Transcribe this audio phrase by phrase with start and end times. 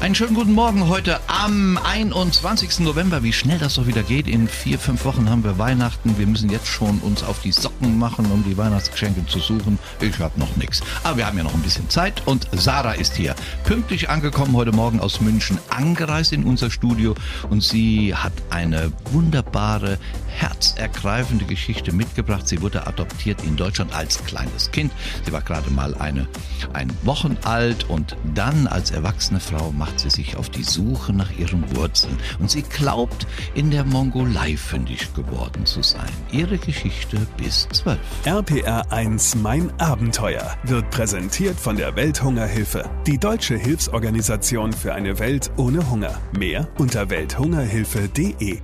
[0.00, 2.80] Einen schönen guten Morgen heute am 21.
[2.80, 3.22] November.
[3.22, 4.28] Wie schnell das doch wieder geht.
[4.28, 6.16] In vier, fünf Wochen haben wir Weihnachten.
[6.16, 9.78] Wir müssen jetzt schon uns auf die Socken machen, um die Weihnachtsgeschenke zu suchen.
[10.00, 10.80] Ich habe noch nichts.
[11.04, 13.34] Aber wir haben ja noch ein bisschen Zeit und Sarah ist hier.
[13.64, 17.14] Pünktlich angekommen heute Morgen aus München, angereist in unser Studio
[17.50, 19.98] und sie hat eine wunderbare,
[20.28, 22.48] herzergreifende Geschichte mitgebracht.
[22.48, 24.92] Sie wurde adoptiert in Deutschland als kleines Kind.
[25.26, 26.26] Sie war gerade mal eine,
[26.72, 31.12] ein Wochen alt und dann als erwachsene Frau macht macht sie sich auf die Suche
[31.12, 36.08] nach ihren Wurzeln und sie glaubt, in der Mongolei fündig geworden zu sein.
[36.30, 37.98] Ihre Geschichte bis 12.
[38.24, 45.50] RPR 1 Mein Abenteuer wird präsentiert von der Welthungerhilfe, die deutsche Hilfsorganisation für eine Welt
[45.56, 46.20] ohne Hunger.
[46.38, 48.60] Mehr unter welthungerhilfe.de.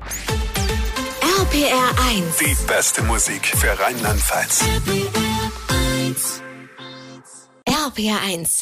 [1.41, 2.37] RPR 1.
[2.39, 4.63] Die beste Musik für Rheinland-Pfalz.
[4.63, 6.46] RPR 1.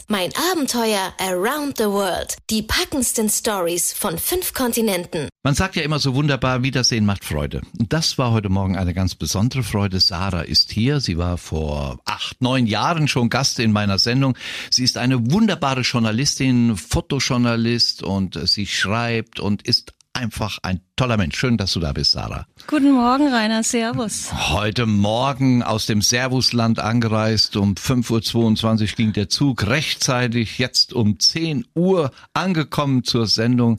[0.06, 2.36] Mein Abenteuer Around the World.
[2.50, 5.28] Die packendsten Stories von fünf Kontinenten.
[5.42, 7.62] Man sagt ja immer so wunderbar, Wiedersehen macht Freude.
[7.76, 9.98] Und das war heute Morgen eine ganz besondere Freude.
[9.98, 11.00] Sarah ist hier.
[11.00, 14.38] Sie war vor acht, neun Jahren schon Gast in meiner Sendung.
[14.70, 21.36] Sie ist eine wunderbare Journalistin, Fotojournalist und sie schreibt und ist einfach ein toller Mensch.
[21.36, 22.46] Schön, dass du da bist, Sarah.
[22.66, 23.62] Guten Morgen, Rainer.
[23.62, 24.32] Servus.
[24.50, 27.56] Heute Morgen aus dem Servusland angereist.
[27.56, 30.58] Um 5.22 Uhr ging der Zug rechtzeitig.
[30.58, 33.78] Jetzt um 10 Uhr angekommen zur Sendung.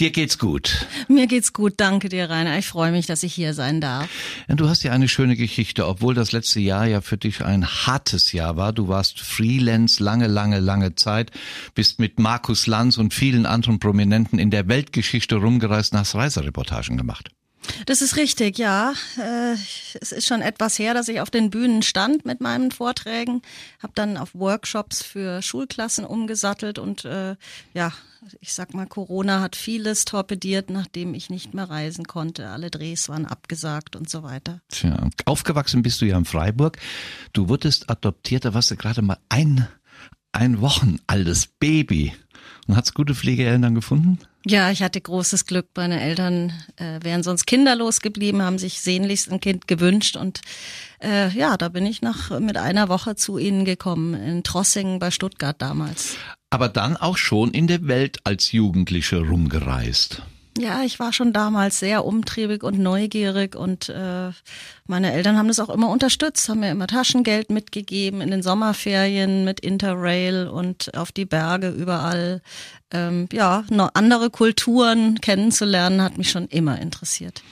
[0.00, 0.86] Dir geht's gut.
[1.08, 2.56] Mir geht's gut, danke dir, Rainer.
[2.56, 4.08] Ich freue mich, dass ich hier sein darf.
[4.46, 7.66] Ja, du hast ja eine schöne Geschichte, obwohl das letzte Jahr ja für dich ein
[7.66, 8.72] hartes Jahr war.
[8.72, 11.32] Du warst Freelance lange, lange, lange Zeit,
[11.74, 16.96] bist mit Markus Lanz und vielen anderen Prominenten in der Weltgeschichte rumgereist und hast Reisereportagen
[16.96, 17.30] gemacht.
[17.86, 18.94] Das ist richtig, ja.
[19.16, 19.54] Äh,
[20.00, 23.42] es ist schon etwas her, dass ich auf den Bühnen stand mit meinen Vorträgen,
[23.82, 27.36] habe dann auf Workshops für Schulklassen umgesattelt und äh,
[27.74, 27.92] ja,
[28.40, 32.48] ich sag mal, Corona hat vieles torpediert, nachdem ich nicht mehr reisen konnte.
[32.48, 34.60] Alle Drehs waren abgesagt und so weiter.
[34.68, 36.78] Tja, aufgewachsen bist du ja in Freiburg.
[37.32, 39.68] Du wurdest adoptiert, da warst du gerade mal ein,
[40.32, 42.12] ein Wochen altes Baby.
[42.66, 44.18] Und hat's gute Pflegeeltern gefunden?
[44.50, 45.66] Ja, ich hatte großes Glück.
[45.76, 50.40] Meine Eltern äh, wären sonst kinderlos geblieben, haben sich sehnlichst ein Kind gewünscht und
[51.02, 55.10] äh, ja, da bin ich nach mit einer Woche zu ihnen gekommen in Trossingen bei
[55.10, 56.16] Stuttgart damals.
[56.48, 60.22] Aber dann auch schon in der Welt als Jugendliche rumgereist.
[60.58, 64.30] Ja, ich war schon damals sehr umtriebig und neugierig und äh,
[64.88, 69.44] meine Eltern haben das auch immer unterstützt, haben mir immer Taschengeld mitgegeben in den Sommerferien
[69.44, 72.42] mit Interrail und auf die Berge überall.
[72.90, 73.62] Ähm, ja,
[73.94, 77.42] andere Kulturen kennenzulernen hat mich schon immer interessiert.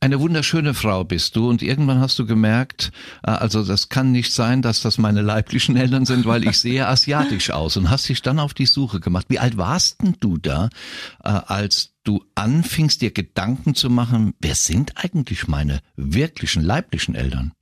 [0.00, 2.92] Eine wunderschöne Frau bist du und irgendwann hast du gemerkt,
[3.24, 6.86] äh, also das kann nicht sein, dass das meine leiblichen Eltern sind, weil ich sehe
[6.88, 9.26] asiatisch aus und hast dich dann auf die Suche gemacht.
[9.28, 10.68] Wie alt warst denn du da,
[11.24, 17.52] äh, als du anfingst dir Gedanken zu machen, wer sind eigentlich meine wirklichen leiblichen Eltern?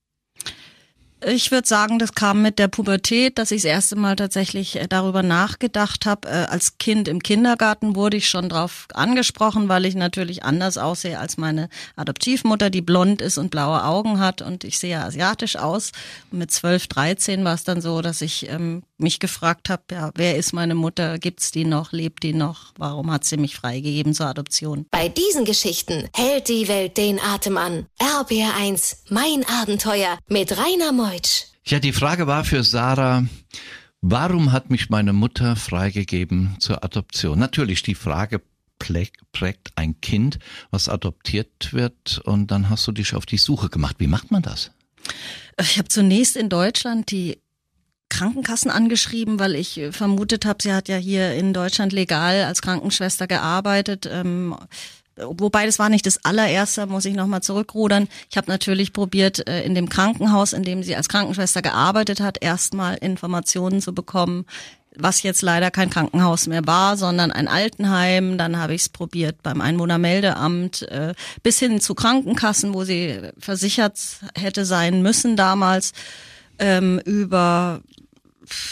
[1.25, 4.87] Ich würde sagen, das kam mit der Pubertät, dass ich das erste Mal tatsächlich äh,
[4.87, 6.29] darüber nachgedacht habe.
[6.29, 11.19] Äh, als Kind im Kindergarten wurde ich schon drauf angesprochen, weil ich natürlich anders aussehe
[11.19, 15.93] als meine Adoptivmutter, die blond ist und blaue Augen hat und ich sehe asiatisch aus.
[16.31, 20.37] Mit 12, 13 war es dann so, dass ich ähm, mich gefragt habe, ja, wer
[20.37, 21.19] ist meine Mutter?
[21.19, 21.93] Gibt's die noch?
[21.93, 22.73] Lebt die noch?
[22.79, 24.87] Warum hat sie mich freigegeben zur Adoption?
[24.91, 27.87] Bei diesen Geschichten hält die Welt den Atem an.
[28.01, 31.17] RBR1, mein Abenteuer mit Rainer Moll.
[31.17, 31.47] Deutsch.
[31.65, 33.25] Ja, die Frage war für Sarah,
[34.01, 37.39] warum hat mich meine Mutter freigegeben zur Adoption?
[37.39, 38.43] Natürlich, die Frage
[38.79, 40.39] prägt ein Kind,
[40.71, 43.97] was adoptiert wird und dann hast du dich auf die Suche gemacht.
[43.99, 44.71] Wie macht man das?
[45.59, 47.41] Ich habe zunächst in Deutschland die
[48.17, 53.27] Krankenkassen angeschrieben, weil ich vermutet habe, sie hat ja hier in Deutschland legal als Krankenschwester
[53.27, 54.09] gearbeitet.
[54.11, 54.57] Ähm,
[55.19, 58.07] Wobei das war nicht das allererste, muss ich nochmal zurückrudern.
[58.31, 62.37] Ich habe natürlich probiert, äh, in dem Krankenhaus, in dem sie als Krankenschwester gearbeitet hat,
[62.43, 64.45] erstmal Informationen zu bekommen,
[64.95, 68.37] was jetzt leider kein Krankenhaus mehr war, sondern ein Altenheim.
[68.37, 73.99] Dann habe ich es probiert beim Einwohnermeldeamt äh, bis hin zu Krankenkassen, wo sie versichert
[74.35, 75.93] hätte sein müssen damals,
[76.59, 77.81] ähm, über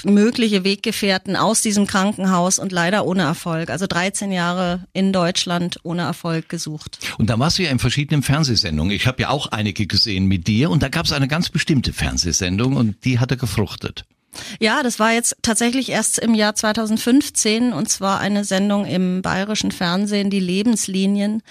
[0.05, 3.71] mögliche Weggefährten aus diesem Krankenhaus und leider ohne Erfolg.
[3.71, 6.99] Also 13 Jahre in Deutschland ohne Erfolg gesucht.
[7.19, 8.94] Und da warst du ja in verschiedenen Fernsehsendungen.
[8.94, 11.93] Ich habe ja auch einige gesehen mit dir und da gab es eine ganz bestimmte
[11.93, 14.05] Fernsehsendung und die hatte gefruchtet.
[14.61, 19.70] Ja, das war jetzt tatsächlich erst im Jahr 2015 und zwar eine Sendung im bayerischen
[19.70, 21.43] Fernsehen, die Lebenslinien.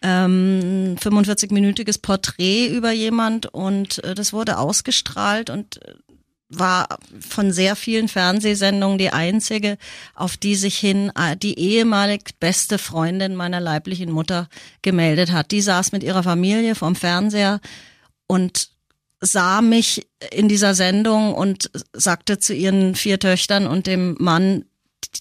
[0.00, 5.94] Ähm, 45-minütiges Porträt über jemand und äh, das wurde ausgestrahlt und äh,
[6.48, 9.76] war von sehr vielen Fernsehsendungen die einzige,
[10.14, 14.48] auf die sich hin äh, die ehemalig beste Freundin meiner leiblichen Mutter
[14.82, 15.50] gemeldet hat.
[15.50, 17.60] Die saß mit ihrer Familie vorm Fernseher
[18.26, 18.70] und
[19.20, 24.64] sah mich in dieser Sendung und sagte zu ihren vier Töchtern und dem Mann,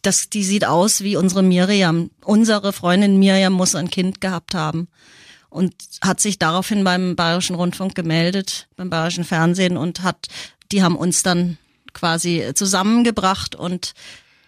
[0.01, 2.11] das, die sieht aus wie unsere Miriam.
[2.23, 4.87] Unsere Freundin Miriam muss ein Kind gehabt haben
[5.49, 10.27] und hat sich daraufhin beim Bayerischen Rundfunk gemeldet, beim Bayerischen Fernsehen und hat
[10.71, 11.57] die haben uns dann
[11.93, 13.93] quasi zusammengebracht und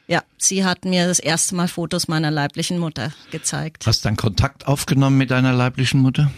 [0.07, 3.85] ja, sie hat mir das erste Mal Fotos meiner leiblichen Mutter gezeigt.
[3.85, 6.31] Hast du dann Kontakt aufgenommen mit deiner leiblichen Mutter?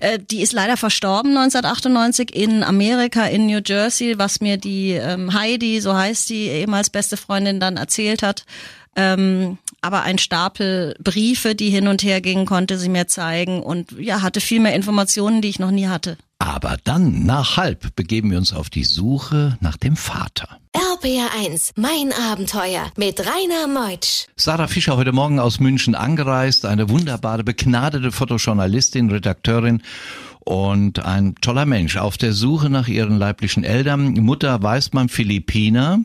[0.00, 5.34] Äh, die ist leider verstorben 1998 in Amerika, in New Jersey, was mir die ähm,
[5.34, 8.46] Heidi, so heißt die ehemals beste Freundin, dann erzählt hat.
[8.96, 13.92] Ähm, aber ein Stapel Briefe, die hin und her gingen, konnte sie mir zeigen und
[13.98, 16.16] ja, hatte viel mehr Informationen, die ich noch nie hatte.
[16.44, 20.60] Aber dann, nach halb, begeben wir uns auf die Suche nach dem Vater.
[20.74, 24.26] RPR1, mein Abenteuer mit Rainer Meutsch.
[24.36, 29.80] Sarah Fischer heute Morgen aus München angereist, eine wunderbare, begnadete Fotojournalistin, Redakteurin
[30.40, 34.12] und ein toller Mensch auf der Suche nach ihren leiblichen Eltern.
[34.12, 36.00] Mutter weiß man Philippiner,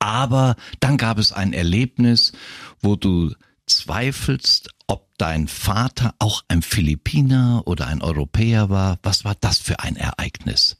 [0.00, 2.32] aber dann gab es ein Erlebnis,
[2.80, 3.32] wo du
[3.66, 8.98] zweifelst, ob dein Vater auch ein Philippiner oder ein Europäer war.
[9.02, 10.76] Was war das für ein Ereignis?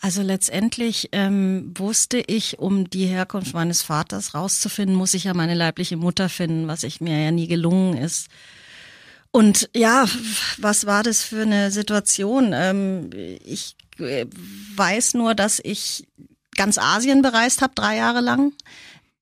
[0.00, 5.54] Also letztendlich ähm, wusste ich, um die Herkunft meines Vaters rauszufinden, muss ich ja meine
[5.54, 8.28] leibliche Mutter finden, was ich mir ja nie gelungen ist.
[9.30, 10.06] Und ja,
[10.58, 12.52] was war das für eine Situation?
[12.52, 13.10] Ähm,
[13.44, 14.26] ich äh,
[14.76, 16.06] weiß nur, dass ich
[16.54, 18.52] ganz Asien bereist habe, drei Jahre lang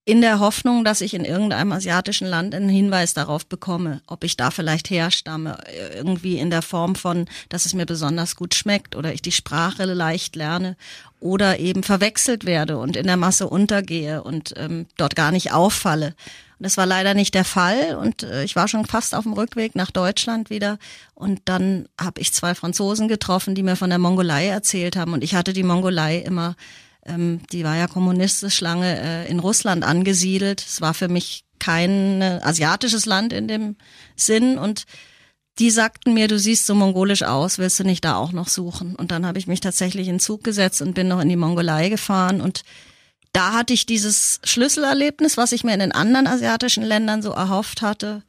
[0.06, 4.37] in der Hoffnung, dass ich in irgendeinem asiatischen Land einen Hinweis darauf bekomme, ob ich
[4.37, 5.56] da vielleicht herstamme,
[5.95, 9.85] irgendwie in der Form von, dass es mir besonders gut schmeckt oder ich die Sprache
[9.85, 10.77] leicht lerne
[11.21, 16.15] oder eben verwechselt werde und in der Masse untergehe und ähm, dort gar nicht auffalle.
[16.59, 19.33] Und das war leider nicht der Fall und äh, ich war schon fast auf dem
[19.33, 20.79] Rückweg nach Deutschland wieder
[21.15, 25.25] und dann habe ich zwei Franzosen getroffen, die mir von der Mongolei erzählt haben und
[25.25, 26.57] ich hatte die Mongolei immer
[27.06, 30.65] ähm, die war ja kommunistisch lange äh, in Russland angesiedelt.
[30.67, 33.77] Es war für mich kein äh, asiatisches Land in dem
[34.17, 34.85] Sinn und
[35.59, 38.97] die sagten mir, du siehst so mongolisch aus, willst du nicht da auch noch suchen?
[38.97, 41.91] Und dann habe ich mich tatsächlich in Zug gesetzt und bin noch in die Mongolei
[41.91, 42.65] gefahren und
[43.35, 47.83] da hatte ich dieses Schlüsselerlebnis, was ich mir in den anderen asiatischen Ländern so erhofft
[47.83, 48.23] hatte,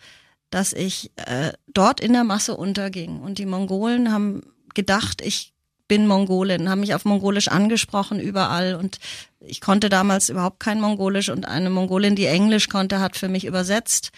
[0.49, 3.19] dass ich äh, dort in der Masse unterging.
[3.19, 4.41] Und die Mongolen haben
[4.73, 5.53] gedacht, ich
[5.87, 8.99] bin Mongolin, haben mich auf Mongolisch angesprochen überall und
[9.39, 13.45] ich konnte damals überhaupt kein Mongolisch und eine Mongolin, die Englisch konnte, hat für mich
[13.45, 14.11] übersetzt.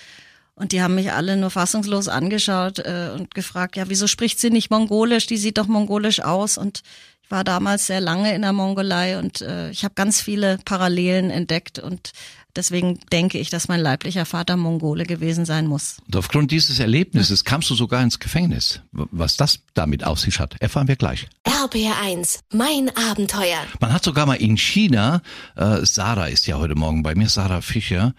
[0.55, 4.49] Und die haben mich alle nur fassungslos angeschaut äh, und gefragt, ja, wieso spricht sie
[4.49, 5.27] nicht Mongolisch?
[5.27, 6.57] Die sieht doch mongolisch aus.
[6.57, 6.81] Und
[7.21, 11.29] ich war damals sehr lange in der Mongolei und äh, ich habe ganz viele Parallelen
[11.29, 11.77] entdeckt.
[11.77, 12.11] Und
[12.55, 15.97] Deswegen denke ich, dass mein leiblicher Vater Mongole gewesen sein muss.
[16.07, 18.81] Und aufgrund dieses Erlebnisses kamst du sogar ins Gefängnis.
[18.91, 21.27] Was das damit auf sich hat, erfahren wir gleich.
[21.45, 23.59] RBR1, mein Abenteuer.
[23.79, 25.21] Man hat sogar mal in China,
[25.55, 28.13] äh, Sarah ist ja heute Morgen bei mir, Sarah Fischer,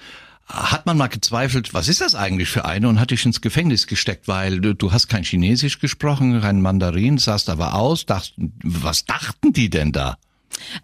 [0.49, 3.87] hat man mal gezweifelt, was ist das eigentlich für eine und hat dich ins Gefängnis
[3.87, 9.05] gesteckt, weil du, du hast kein Chinesisch gesprochen, kein Mandarin, sahst aber aus, dacht, was
[9.05, 10.17] dachten die denn da?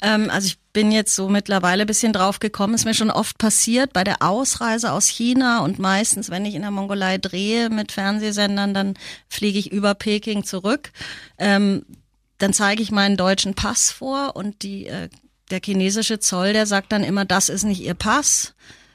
[0.03, 3.93] Ähm, also ich bin jetzt so mittlerweile bisschen drauf gekommen, ist mir schon oft passiert
[3.93, 8.75] bei der Ausreise aus China und meistens, wenn ich in der Mongolei drehe mit Fernsehsendern,
[8.75, 8.95] dann
[9.29, 10.91] fliege ich über Peking zurück.
[11.39, 11.85] Ähm,
[12.39, 15.09] dann zeige ich meinen deutschen Pass vor und die, äh,
[15.51, 18.55] der chinesische Zoll, der sagt dann immer, das ist nicht ihr Pass.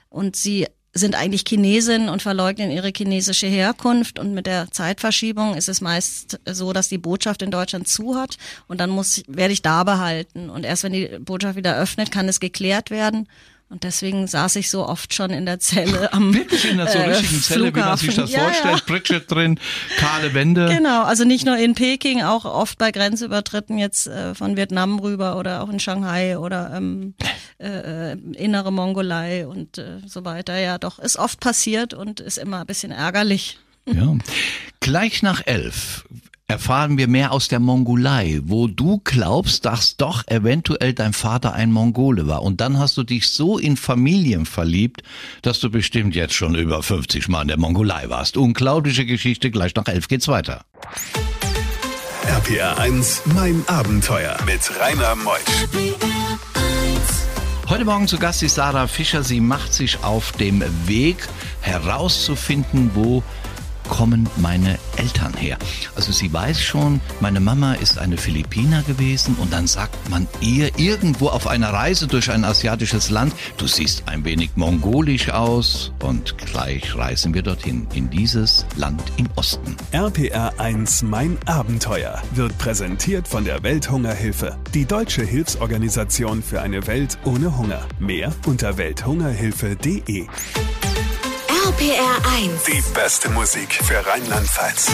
[0.09, 4.17] Und sie sind eigentlich Chinesen und verleugnen ihre chinesische Herkunft.
[4.17, 8.37] Und mit der Zeitverschiebung ist es meist so, dass die Botschaft in Deutschland zu hat
[8.67, 10.49] und dann muss, werde ich da behalten.
[10.49, 13.27] Und erst wenn die Botschaft wieder öffnet, kann es geklärt werden.
[13.71, 16.97] Und deswegen saß ich so oft schon in der Zelle am Wirklich in der so
[16.97, 17.77] äh, richtigen Zelle, Flughafen.
[17.77, 18.79] wie man sich das ja, vorstellt.
[18.79, 18.83] Ja.
[18.87, 19.59] Bridget drin,
[19.97, 20.69] kahle Wände.
[20.69, 25.37] Genau, also nicht nur in Peking, auch oft bei Grenzübertritten jetzt äh, von Vietnam rüber
[25.37, 27.13] oder auch in Shanghai oder ähm,
[27.59, 30.57] äh, äh, innere Mongolei und äh, so weiter.
[30.57, 33.59] Ja, doch, ist oft passiert und ist immer ein bisschen ärgerlich.
[33.85, 34.17] Ja.
[34.79, 36.05] Gleich nach elf
[36.49, 41.71] erfahren wir mehr aus der Mongolei, wo du glaubst, dass doch eventuell dein Vater ein
[41.71, 42.41] Mongole war.
[42.41, 45.03] Und dann hast du dich so in Familien verliebt,
[45.43, 48.35] dass du bestimmt jetzt schon über 50 Mal in der Mongolei warst.
[48.35, 50.65] Unglaubliche Geschichte, gleich nach elf geht's weiter.
[52.25, 55.67] RPR 1, mein Abenteuer mit Rainer Meusch.
[57.67, 59.23] Heute Morgen zu Gast ist Sarah Fischer.
[59.23, 61.17] Sie macht sich auf dem Weg
[61.61, 63.21] herauszufinden, wo
[63.89, 65.57] kommen meine Eltern her?
[65.95, 70.77] Also sie weiß schon, meine Mama ist eine Philippiner gewesen und dann sagt man ihr
[70.77, 76.37] irgendwo auf einer Reise durch ein asiatisches Land, du siehst ein wenig mongolisch aus und
[76.37, 79.75] gleich reisen wir dorthin, in dieses Land im Osten.
[79.91, 87.17] RPR 1 Mein Abenteuer wird präsentiert von der Welthungerhilfe, die deutsche Hilfsorganisation für eine Welt
[87.25, 87.81] ohne Hunger.
[87.99, 90.27] Mehr unter welthungerhilfe.de.
[91.67, 92.63] RPR 1.
[92.63, 94.91] Die beste Musik für Rheinland-Pfalz.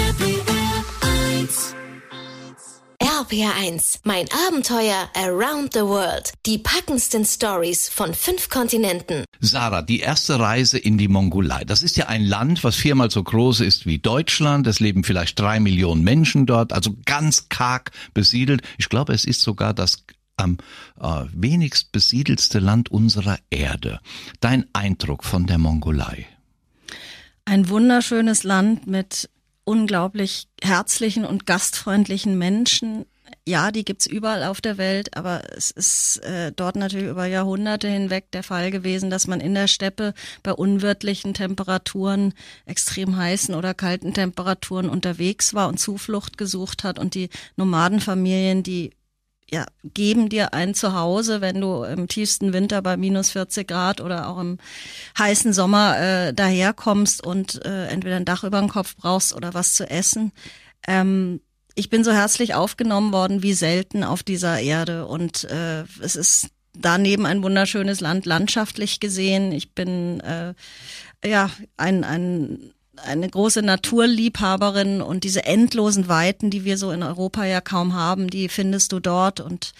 [2.99, 3.99] RPR 1.
[4.03, 6.33] Mein Abenteuer around the world.
[6.47, 9.25] Die packendsten Stories von fünf Kontinenten.
[9.39, 11.63] Sarah, die erste Reise in die Mongolei.
[11.65, 14.65] Das ist ja ein Land, was viermal so groß ist wie Deutschland.
[14.65, 18.63] Es leben vielleicht drei Millionen Menschen dort, also ganz karg besiedelt.
[18.79, 20.03] Ich glaube, es ist sogar das
[20.35, 20.57] am
[20.99, 23.99] äh, wenigst besiedelste Land unserer Erde.
[24.39, 26.25] Dein Eindruck von der Mongolei?
[27.45, 29.29] Ein wunderschönes Land mit
[29.65, 33.05] unglaublich herzlichen und gastfreundlichen Menschen.
[33.47, 37.87] Ja, die gibt's überall auf der Welt, aber es ist äh, dort natürlich über Jahrhunderte
[37.87, 42.33] hinweg der Fall gewesen, dass man in der Steppe bei unwirtlichen Temperaturen,
[42.65, 48.91] extrem heißen oder kalten Temperaturen unterwegs war und Zuflucht gesucht hat und die Nomadenfamilien, die
[49.51, 54.27] ja, geben dir ein Zuhause, wenn du im tiefsten Winter bei minus 40 Grad oder
[54.27, 54.57] auch im
[55.17, 59.75] heißen Sommer äh, daherkommst und äh, entweder ein Dach über dem Kopf brauchst oder was
[59.75, 60.31] zu essen.
[60.87, 61.41] Ähm,
[61.75, 66.49] ich bin so herzlich aufgenommen worden wie selten auf dieser Erde und äh, es ist
[66.73, 69.51] daneben ein wunderschönes Land landschaftlich gesehen.
[69.51, 70.53] Ich bin äh,
[71.23, 72.73] ja ein, ein
[73.03, 78.29] eine große Naturliebhaberin und diese endlosen Weiten, die wir so in Europa ja kaum haben,
[78.29, 79.73] die findest du dort und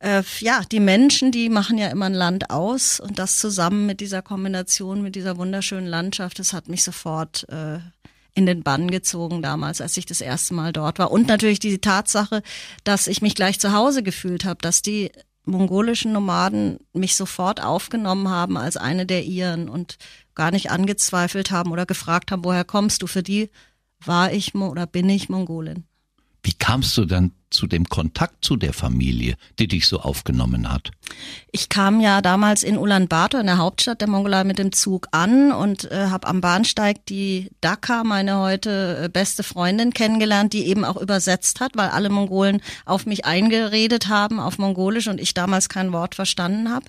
[0.00, 4.00] äh, ja, die Menschen, die machen ja immer ein Land aus und das zusammen mit
[4.00, 7.78] dieser Kombination, mit dieser wunderschönen Landschaft, das hat mich sofort äh,
[8.34, 11.10] in den Bann gezogen damals, als ich das erste Mal dort war.
[11.10, 12.42] Und natürlich die Tatsache,
[12.84, 15.10] dass ich mich gleich zu Hause gefühlt habe, dass die
[15.44, 19.98] mongolischen Nomaden mich sofort aufgenommen haben als eine der ihren und
[20.34, 23.06] gar nicht angezweifelt haben oder gefragt haben, woher kommst du?
[23.06, 23.50] Für die
[24.04, 25.84] war ich oder bin ich Mongolin.
[26.42, 30.92] Wie kamst du dann zu dem Kontakt zu der Familie, die dich so aufgenommen hat?
[31.50, 35.52] Ich kam ja damals in Ulaanbaatar, in der Hauptstadt der Mongolei, mit dem Zug an
[35.52, 40.84] und äh, habe am Bahnsteig die Dhaka, meine heute äh, beste Freundin, kennengelernt, die eben
[40.84, 45.68] auch übersetzt hat, weil alle Mongolen auf mich eingeredet haben auf Mongolisch und ich damals
[45.68, 46.86] kein Wort verstanden habe.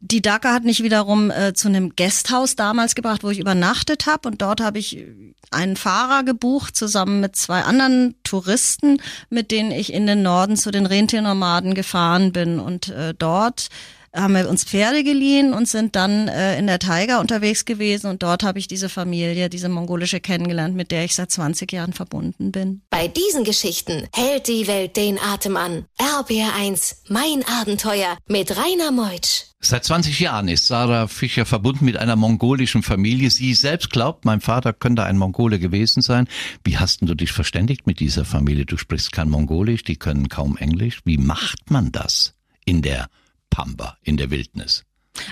[0.00, 4.28] Die Dhaka hat mich wiederum äh, zu einem Gasthaus damals gebracht, wo ich übernachtet habe
[4.28, 5.04] und dort habe ich
[5.50, 10.70] einen Fahrer gebucht zusammen mit zwei anderen Touristen, mit denen ich in den Norden zu
[10.70, 12.60] den Rentiernomaden gefahren bin.
[12.60, 13.68] Und äh, dort
[14.14, 18.22] haben wir uns Pferde geliehen und sind dann äh, in der Taiga unterwegs gewesen und
[18.22, 22.52] dort habe ich diese Familie, diese mongolische kennengelernt, mit der ich seit 20 Jahren verbunden
[22.52, 22.82] bin.
[22.90, 25.84] Bei diesen Geschichten hält die Welt den Atem an.
[25.98, 29.44] RBR1, mein Abenteuer mit Rainer Meutsch.
[29.60, 33.28] Seit 20 Jahren ist Sarah Fischer verbunden mit einer mongolischen Familie.
[33.28, 36.28] Sie selbst glaubt, mein Vater könnte ein Mongole gewesen sein.
[36.62, 38.66] Wie hast du dich verständigt mit dieser Familie?
[38.66, 41.00] Du sprichst kein Mongolisch, die können kaum Englisch.
[41.04, 42.34] Wie macht man das
[42.64, 43.08] in der
[43.50, 44.84] Pampa in der Wildnis?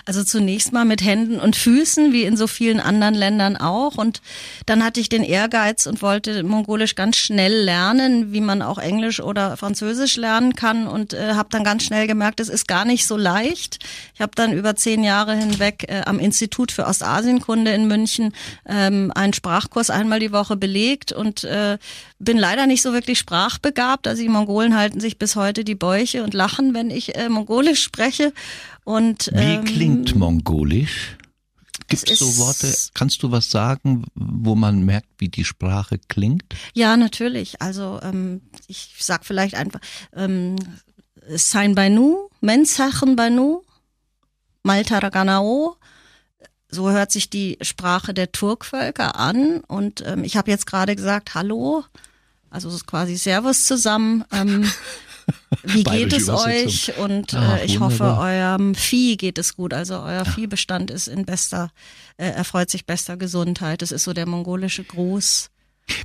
[0.04, 3.96] Also zunächst mal mit Händen und Füßen, wie in so vielen anderen Ländern auch.
[3.96, 4.20] Und
[4.66, 9.20] dann hatte ich den Ehrgeiz und wollte Mongolisch ganz schnell lernen, wie man auch Englisch
[9.20, 10.86] oder Französisch lernen kann.
[10.86, 13.78] Und äh, habe dann ganz schnell gemerkt, es ist gar nicht so leicht.
[14.14, 18.32] Ich habe dann über zehn Jahre hinweg äh, am Institut für Ostasienkunde in München
[18.66, 21.78] ähm, einen Sprachkurs einmal die Woche belegt und äh,
[22.18, 24.06] bin leider nicht so wirklich sprachbegabt.
[24.06, 27.82] Also die Mongolen halten sich bis heute die Bäuche und lachen, wenn ich äh, Mongolisch
[27.82, 28.32] spreche.
[28.86, 31.16] Und, Wie ähm, klingt Mongolisch?
[31.88, 32.72] Gibt es so Worte?
[32.94, 36.44] Kannst du was sagen, wo man merkt, wie die Sprache klingt?
[36.72, 37.60] Ja, natürlich.
[37.60, 39.80] Also ähm, ich sag vielleicht einfach
[40.14, 40.54] ähm,
[41.34, 43.62] Sein Bainu, Mensachen Bainu,
[44.62, 45.76] Maltaraganao.
[46.68, 49.64] So hört sich die Sprache der Turkvölker an.
[49.66, 51.82] Und ähm, ich habe jetzt gerade gesagt Hallo,
[52.50, 54.24] also es ist quasi Servus zusammen.
[54.30, 54.70] Ähm,
[55.62, 56.96] Wie geht es euch?
[56.98, 59.74] Und ah, äh, ich hoffe, eurem Vieh geht es gut.
[59.74, 60.24] Also euer ja.
[60.24, 61.70] Viehbestand ist in bester,
[62.16, 63.82] äh, erfreut sich bester Gesundheit.
[63.82, 65.50] Das ist so der mongolische Gruß.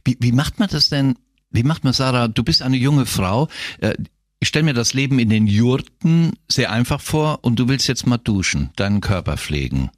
[0.03, 1.15] Wie, wie macht man das denn?
[1.49, 2.27] Wie macht man, Sarah?
[2.27, 3.47] Du bist eine junge Frau.
[3.79, 3.95] Äh,
[4.39, 8.07] ich stelle mir das Leben in den Jurten sehr einfach vor und du willst jetzt
[8.07, 9.91] mal duschen, deinen Körper pflegen.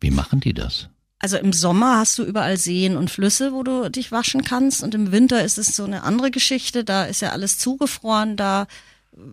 [0.00, 0.88] Wie machen die das?
[1.22, 4.82] Also im Sommer hast du überall Seen und Flüsse, wo du dich waschen kannst.
[4.82, 6.82] Und im Winter ist es so eine andere Geschichte.
[6.82, 8.36] Da ist ja alles zugefroren.
[8.36, 8.66] Da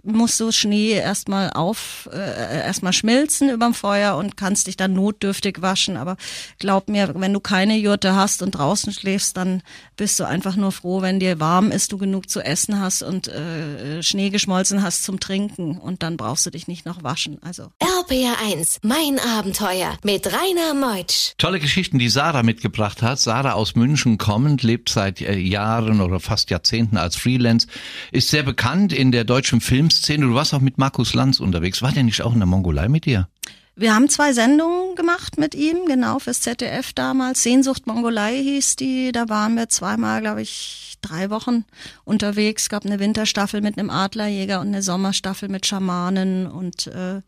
[0.04, 5.62] muss so Schnee erstmal auf, äh, erstmal schmilzen überm Feuer und kannst dich dann notdürftig
[5.62, 5.98] waschen.
[5.98, 6.18] Aber
[6.60, 9.62] glaub mir, wenn du keine Jurte hast und draußen schläfst, dann
[9.96, 13.28] bist du einfach nur froh, wenn dir warm ist, du genug zu essen hast und
[13.28, 17.38] äh, Schnee geschmolzen hast zum Trinken und dann brauchst du dich nicht noch waschen.
[17.44, 21.34] Also RPR1, mein Abenteuer mit Rainer Meutsch.
[21.38, 23.20] Tolle Geschichten, die Sarah mitgebracht hat.
[23.20, 27.68] Sarah aus München kommend, lebt seit äh, Jahren oder fast Jahrzehnten als Freelance,
[28.12, 30.26] ist sehr bekannt in der deutschen Filmszene.
[30.26, 31.82] Du warst auch mit Markus Lanz unterwegs.
[31.82, 33.28] War der nicht auch in der Mongolei mit dir?
[33.76, 37.44] Wir haben zwei Sendungen gemacht mit ihm, genau fürs ZDF damals.
[37.44, 39.12] Sehnsucht Mongolei hieß die.
[39.12, 41.66] Da waren wir zweimal, glaube ich, drei Wochen
[42.06, 42.64] unterwegs.
[42.64, 46.48] Es gab eine Winterstaffel mit einem Adlerjäger und eine Sommerstaffel mit Schamanen.
[46.48, 47.22] Und äh,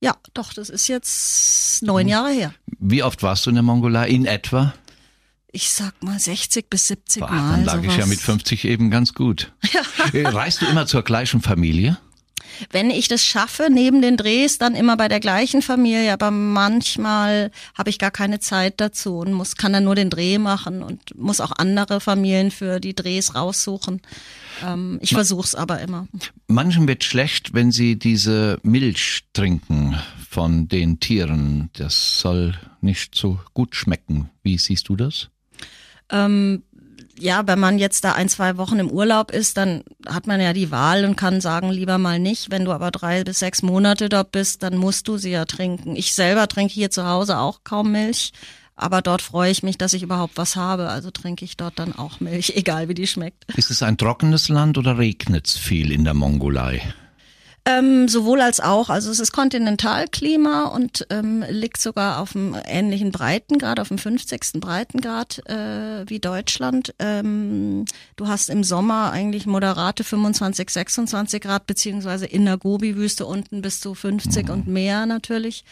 [0.00, 2.52] ja, doch, das ist jetzt neun Jahre her.
[2.78, 4.74] Wie oft warst du in der Mongolei in etwa?
[5.52, 7.50] Ich sag mal 60 bis 70 Boah, Mal.
[7.52, 8.08] dann lag ich ja sowas.
[8.08, 9.52] mit 50 eben ganz gut.
[10.12, 11.98] Äh, Reist du immer zur gleichen Familie?
[12.70, 17.50] Wenn ich das schaffe, neben den Drehs, dann immer bei der gleichen Familie, aber manchmal
[17.76, 21.16] habe ich gar keine Zeit dazu und muss, kann dann nur den Dreh machen und
[21.16, 24.00] muss auch andere Familien für die Drehs raussuchen.
[24.64, 26.06] Ähm, ich versuch's aber immer.
[26.46, 29.96] Manchen wird schlecht, wenn sie diese Milch trinken
[30.30, 31.70] von den Tieren.
[31.74, 34.30] Das soll nicht so gut schmecken.
[34.42, 35.28] Wie siehst du das?
[36.10, 36.62] Ähm,
[37.18, 40.52] ja, wenn man jetzt da ein, zwei Wochen im Urlaub ist, dann hat man ja
[40.52, 42.50] die Wahl und kann sagen, lieber mal nicht.
[42.50, 45.96] Wenn du aber drei bis sechs Monate dort bist, dann musst du sie ja trinken.
[45.96, 48.32] Ich selber trinke hier zu Hause auch kaum Milch.
[48.78, 50.90] Aber dort freue ich mich, dass ich überhaupt was habe.
[50.90, 53.44] Also trinke ich dort dann auch Milch, egal wie die schmeckt.
[53.56, 56.82] Ist es ein trockenes Land oder regnet's viel in der Mongolei?
[57.68, 58.90] Ähm, sowohl als auch.
[58.90, 64.60] Also es ist Kontinentalklima und ähm, liegt sogar auf einem ähnlichen Breitengrad, auf dem 50.
[64.60, 66.94] Breitengrad äh, wie Deutschland.
[67.00, 73.62] Ähm, du hast im Sommer eigentlich moderate 25, 26 Grad, beziehungsweise in der Gobi-Wüste unten
[73.62, 75.64] bis zu 50 und mehr natürlich.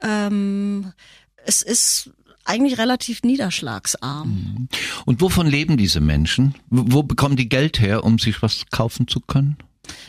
[0.00, 0.94] Ähm,
[1.44, 2.10] es ist
[2.46, 4.68] eigentlich relativ niederschlagsarm.
[5.04, 6.54] Und wovon leben diese Menschen?
[6.70, 9.58] Wo bekommen die Geld her, um sich was kaufen zu können?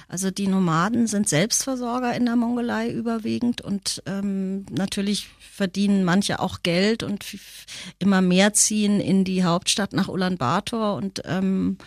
[0.08, 6.64] Also die Nomaden sind Selbstversorger in der Mongolei überwiegend und ähm, natürlich verdienen manche auch
[6.64, 7.26] Geld und
[8.00, 11.78] immer mehr ziehen in die Hauptstadt nach Ulaanbaatar und ähm,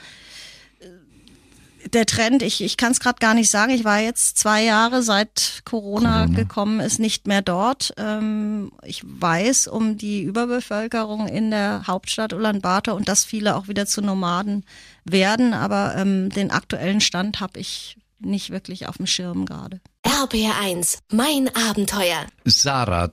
[1.92, 5.02] der Trend, ich, ich kann es gerade gar nicht sagen, ich war jetzt zwei Jahre
[5.02, 7.94] seit Corona, gekommen ist, nicht mehr dort.
[7.96, 13.86] Ähm, ich weiß um die Überbevölkerung in der Hauptstadt Ulaanbaatar und dass viele auch wieder
[13.86, 14.64] zu Nomaden
[15.04, 19.80] werden, aber ähm, den aktuellen Stand habe ich nicht wirklich auf dem Schirm gerade.
[20.04, 22.26] RPR1, mein Abenteuer.
[22.44, 23.12] Sarah,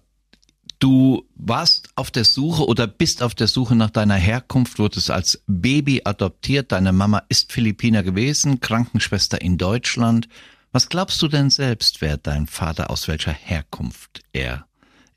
[0.79, 5.43] du warst auf der Suche oder bist auf der Suche nach deiner Herkunft, wurdest als
[5.47, 6.71] Baby adoptiert.
[6.71, 10.27] Deine Mama ist Philippiner gewesen, Krankenschwester in Deutschland.
[10.71, 14.65] Was glaubst du denn selbst, wer dein Vater, aus welcher Herkunft er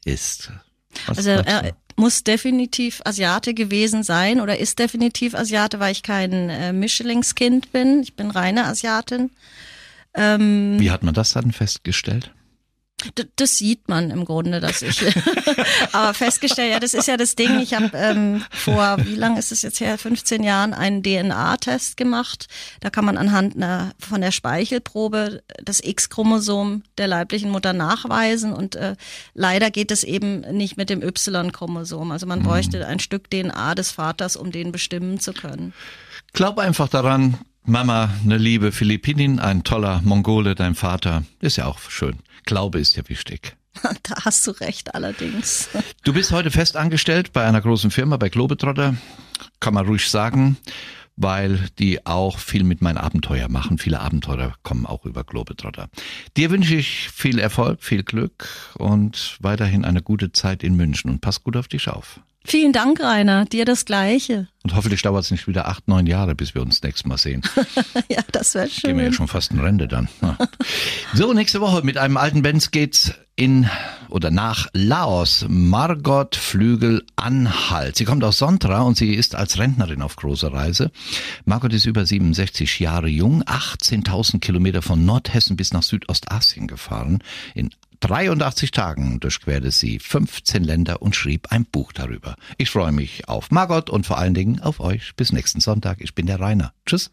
[0.04, 0.52] ist?
[1.06, 6.32] Was Also er muss definitiv Asiate gewesen sein oder ist definitiv Asiate, weil ich kein
[6.48, 8.02] äh, Mischlingskind bin.
[8.02, 9.30] Ich bin reine Asiatin.
[10.18, 12.32] Ähm, Wie hat man das dann festgestellt?
[13.36, 15.04] Das sieht man im Grunde, dass ich.
[15.92, 17.60] Aber festgestellt, ja, das ist ja das Ding.
[17.60, 19.96] Ich habe ähm, vor, wie lange ist es jetzt her?
[19.96, 22.48] 15 Jahren einen DNA-Test gemacht.
[22.80, 28.52] Da kann man anhand einer, von der Speichelprobe das X-Chromosom der leiblichen Mutter nachweisen.
[28.52, 28.96] Und äh,
[29.32, 32.10] leider geht es eben nicht mit dem Y-Chromosom.
[32.10, 35.72] Also man bräuchte ein Stück DNA des Vaters, um den bestimmen zu können.
[36.32, 41.24] Glaub einfach daran, Mama, eine liebe Philippinin, ein toller Mongole, dein Vater.
[41.40, 42.16] Ist ja auch schön.
[42.46, 43.56] Glaube ist ja wichtig.
[43.82, 45.68] Da hast du recht, allerdings.
[46.02, 48.96] Du bist heute fest angestellt bei einer großen Firma, bei Globetrotter.
[49.60, 50.56] Kann man ruhig sagen,
[51.16, 53.76] weil die auch viel mit meinen Abenteuer machen.
[53.76, 55.90] Viele Abenteurer kommen auch über Globetrotter.
[56.38, 61.20] Dir wünsche ich viel Erfolg, viel Glück und weiterhin eine gute Zeit in München und
[61.20, 62.18] pass gut auf dich auf.
[62.48, 63.44] Vielen Dank, Rainer.
[63.44, 64.48] Dir das Gleiche.
[64.62, 67.42] Und hoffentlich dauert es nicht wieder acht, neun Jahre, bis wir uns nächstes Mal sehen.
[68.08, 68.90] Ja, das wäre schön.
[68.90, 70.08] Gehen wir ja schon fast in Rente dann.
[71.12, 73.68] So, nächste Woche mit einem alten Benz geht's in
[74.08, 75.44] oder nach Laos.
[75.46, 77.96] Margot Flügel Anhalt.
[77.96, 80.90] Sie kommt aus Sontra und sie ist als Rentnerin auf großer Reise.
[81.44, 87.22] Margot ist über 67 Jahre jung, 18.000 Kilometer von Nordhessen bis nach Südostasien gefahren.
[87.54, 92.36] In 83 Tagen durchquerte sie 15 Länder und schrieb ein Buch darüber.
[92.56, 95.14] Ich freue mich auf Margot und vor allen Dingen auf euch.
[95.16, 95.98] Bis nächsten Sonntag.
[96.00, 96.72] Ich bin der Rainer.
[96.86, 97.10] Tschüss.